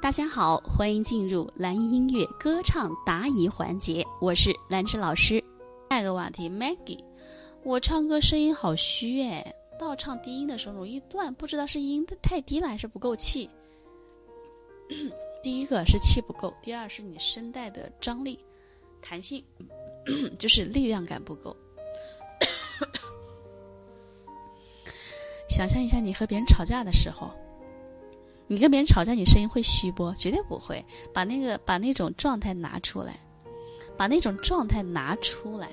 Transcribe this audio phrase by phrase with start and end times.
[0.00, 5.42] 大家好，欢迎进入蓝音音乐歌唱答疑环节，我是兰芝老师。
[5.90, 7.02] 下一个话题，Maggie，
[7.64, 13.50] 我唱歌声音好虚哎，到唱低音的时候容易断，不知道是音太低了还是不够气。
[15.42, 18.38] 第一个是气不够，第二是你声带的张力、
[19.02, 19.44] 弹性，
[20.38, 21.56] 就是力量感不够。
[25.50, 27.32] 想象一下，你和别人吵架的时候。
[28.48, 30.12] 你跟别人吵架，你声音会虚不？
[30.14, 30.84] 绝对不会。
[31.12, 33.14] 把那个把那种状态拿出来，
[33.96, 35.68] 把那种状态拿出来，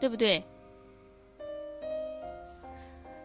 [0.00, 0.42] 对不对？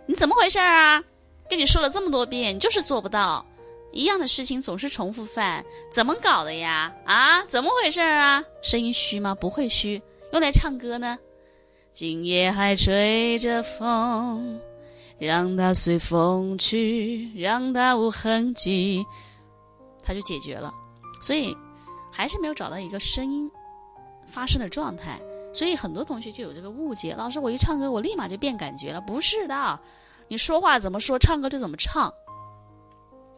[0.05, 1.03] 你怎么回事儿啊？
[1.49, 3.45] 跟你说了这么多遍，你就是做不到。
[3.91, 6.93] 一样的事情总是重复犯，怎么搞的呀？
[7.05, 8.43] 啊，怎么回事儿啊？
[8.61, 9.33] 声音虚吗？
[9.33, 10.01] 不会虚，
[10.31, 11.17] 用来唱歌呢。
[11.91, 14.59] 今夜还吹着风。
[15.19, 19.05] 让它随风去，让它无痕迹，
[20.01, 20.73] 它就解决了。
[21.21, 21.55] 所以
[22.11, 23.51] 还是没有找到一个声音
[24.25, 25.19] 发声的状态，
[25.53, 29.01] 所以很多同学就有这个误解：老师，我一唱歌，我立马就变感觉了。
[29.01, 29.79] 不是的，
[30.29, 32.13] 你说话怎么说，唱歌就怎么唱。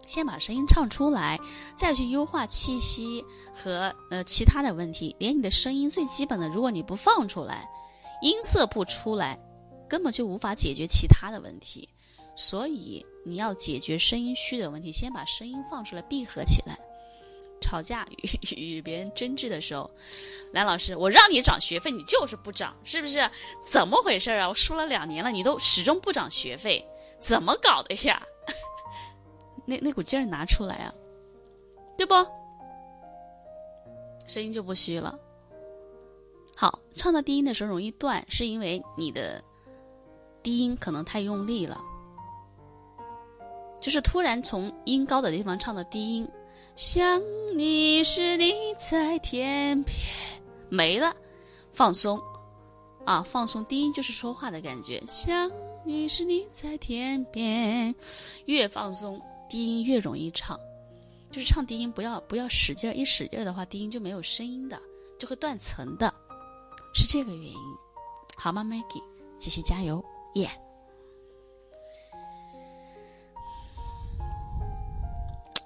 [0.05, 1.39] 先把声音唱出来，
[1.75, 3.23] 再去优化气息
[3.53, 5.15] 和呃其他的问题。
[5.19, 7.69] 连你的声音最基本的，如果你不放出来，
[8.21, 9.39] 音色不出来。
[9.91, 11.89] 根本就无法解决其他的问题，
[12.33, 16.79] 所以你要解决声音虚的问题，先把声音放出来，闭合起来。
[17.59, 18.07] 吵架
[18.47, 19.91] 与与别人争执的时候，
[20.53, 23.29] 蓝老师，我让你涨学费，你就是不涨，是不是？
[23.67, 24.47] 怎么回事啊？
[24.47, 26.87] 我说了两年了，你都始终不涨学费，
[27.19, 28.25] 怎么搞的呀？
[29.67, 30.93] 那那股劲儿拿出来啊，
[31.97, 32.13] 对不？
[34.25, 35.19] 声音就不虚了。
[36.55, 39.43] 好，唱到低音的时候容易断，是因为你的。
[40.43, 41.79] 低音可能太用力了，
[43.79, 46.27] 就是突然从音高的地方唱到低音，
[46.75, 47.21] 想
[47.55, 49.95] 你是你在天边，
[50.69, 51.15] 没了，
[51.73, 52.19] 放松，
[53.05, 55.51] 啊，放松，低音就是说话的感觉，想
[55.83, 57.93] 你是你在天边，
[58.45, 60.59] 越放松，低音越容易唱，
[61.31, 64.79] 就是唱低音不要不要使劲儿，一使劲儿的话，低音就没有声音的，
[65.19, 66.13] 就会断层的，
[66.93, 67.57] 是这个原因，
[68.37, 69.03] 好吗，Maggie，
[69.37, 70.03] 继续加油。
[70.35, 70.49] 耶，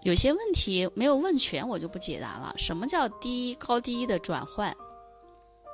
[0.02, 2.54] 有些问题没有问全，我就不解答了。
[2.58, 4.76] 什么叫低高低的转换？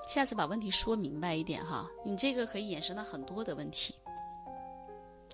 [0.08, 1.90] 下次把问题说明白一点哈。
[2.06, 3.96] 你这个可以衍生到很多的问题。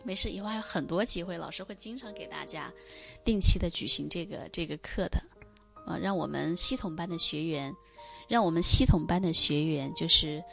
[0.03, 2.71] 没事，以后还有很多机会，老师会经常给大家
[3.25, 5.19] 定期的举行这个这个课的。
[5.85, 7.73] 啊，让我们系统班的学员，
[8.27, 10.43] 让我们系统班的学员就是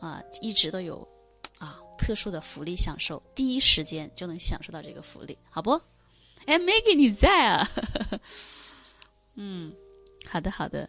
[0.00, 1.06] 啊，一直都有。
[1.98, 5.80] 特殊的福利享受，第一时间就能享受到这个福利，好不？
[6.46, 7.68] 哎，Maggie 你在啊？
[9.34, 9.74] 嗯，
[10.28, 10.88] 好的，好的。